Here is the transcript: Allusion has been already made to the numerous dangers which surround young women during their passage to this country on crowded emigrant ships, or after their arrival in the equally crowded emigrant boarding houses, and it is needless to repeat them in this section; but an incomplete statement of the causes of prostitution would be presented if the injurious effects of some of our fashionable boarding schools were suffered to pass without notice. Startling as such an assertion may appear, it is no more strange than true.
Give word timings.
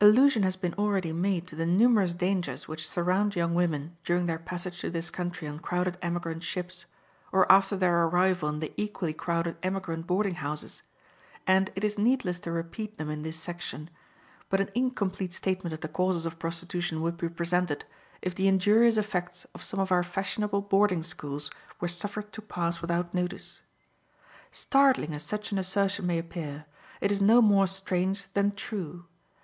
Allusion 0.00 0.42
has 0.42 0.56
been 0.56 0.74
already 0.74 1.12
made 1.12 1.46
to 1.46 1.54
the 1.54 1.64
numerous 1.64 2.12
dangers 2.12 2.66
which 2.66 2.88
surround 2.88 3.36
young 3.36 3.54
women 3.54 3.96
during 4.04 4.26
their 4.26 4.36
passage 4.40 4.80
to 4.80 4.90
this 4.90 5.08
country 5.08 5.46
on 5.46 5.60
crowded 5.60 5.96
emigrant 6.02 6.42
ships, 6.42 6.86
or 7.30 7.46
after 7.52 7.76
their 7.76 8.02
arrival 8.02 8.48
in 8.48 8.58
the 8.58 8.72
equally 8.76 9.12
crowded 9.12 9.56
emigrant 9.62 10.04
boarding 10.04 10.34
houses, 10.34 10.82
and 11.46 11.70
it 11.76 11.84
is 11.84 11.96
needless 11.96 12.40
to 12.40 12.50
repeat 12.50 12.98
them 12.98 13.08
in 13.08 13.22
this 13.22 13.36
section; 13.38 13.88
but 14.50 14.60
an 14.60 14.68
incomplete 14.74 15.32
statement 15.32 15.72
of 15.72 15.80
the 15.80 15.86
causes 15.86 16.26
of 16.26 16.40
prostitution 16.40 17.00
would 17.00 17.16
be 17.16 17.28
presented 17.28 17.84
if 18.20 18.34
the 18.34 18.48
injurious 18.48 18.96
effects 18.96 19.44
of 19.54 19.62
some 19.62 19.78
of 19.78 19.92
our 19.92 20.02
fashionable 20.02 20.60
boarding 20.60 21.04
schools 21.04 21.52
were 21.78 21.86
suffered 21.86 22.32
to 22.32 22.42
pass 22.42 22.80
without 22.82 23.14
notice. 23.14 23.62
Startling 24.50 25.14
as 25.14 25.22
such 25.22 25.52
an 25.52 25.58
assertion 25.58 26.04
may 26.04 26.18
appear, 26.18 26.64
it 27.00 27.12
is 27.12 27.20
no 27.20 27.40
more 27.40 27.68
strange 27.68 28.26
than 28.34 28.50
true. 28.56 29.04